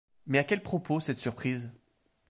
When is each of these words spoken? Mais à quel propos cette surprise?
Mais 0.25 0.39
à 0.39 0.43
quel 0.43 0.63
propos 0.63 0.99
cette 0.99 1.19
surprise? 1.19 1.69